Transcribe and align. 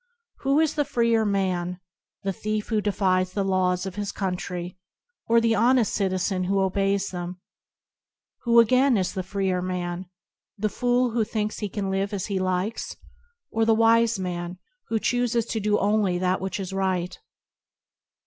Who 0.39 0.59
is 0.59 0.73
the 0.73 0.83
freer 0.83 1.23
man, 1.25 1.79
the 2.23 2.33
thief 2.33 2.69
who 2.69 2.81
defies 2.81 3.33
the 3.33 3.43
laws 3.43 3.85
of 3.85 3.97
his 3.97 4.11
country, 4.11 4.79
or 5.27 5.39
the 5.39 5.53
honest 5.53 5.93
citizen 5.93 6.45
who 6.45 6.59
obeys 6.59 7.11
them? 7.11 7.39
Who, 8.39 8.59
again, 8.59 8.97
is 8.97 9.13
the 9.13 9.21
freer 9.21 9.61
man, 9.61 10.09
the 10.57 10.69
fool 10.69 11.11
who 11.11 11.23
thinks 11.23 11.59
he 11.59 11.69
can 11.69 11.91
live 11.91 12.13
as 12.13 12.25
he 12.25 12.39
likes, 12.39 12.95
or 13.51 13.63
the 13.63 13.75
wise 13.75 14.17
man 14.17 14.57
who 14.87 14.97
chooses 14.97 15.45
to 15.45 15.59
do 15.59 15.77
only 15.77 16.17
that 16.17 16.41
which 16.41 16.59
is 16.59 16.73
right? 16.73 17.19